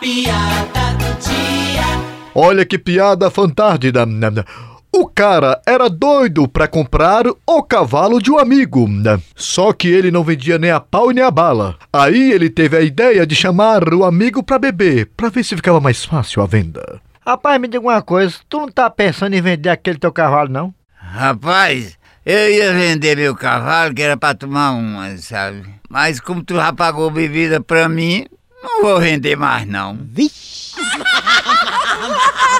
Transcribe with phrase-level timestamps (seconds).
[0.00, 1.84] piada do dia.
[2.34, 4.06] Olha que piada fantástica.
[4.92, 8.88] O cara era doido para comprar o cavalo de um amigo,
[9.36, 11.76] só que ele não vendia nem a pau nem a bala.
[11.92, 15.80] Aí ele teve a ideia de chamar o amigo para beber, para ver se ficava
[15.80, 17.00] mais fácil a venda.
[17.24, 20.74] Rapaz, me diga uma coisa, tu não tá pensando em vender aquele teu cavalo, não?
[20.96, 21.96] Rapaz,
[22.26, 25.62] eu ia vender meu cavalo, que era pra tomar uma, sabe?
[25.88, 28.26] Mas como tu já pagou bebida pra mim,
[28.62, 29.98] não vou vender mais não.
[30.12, 30.74] Vixe!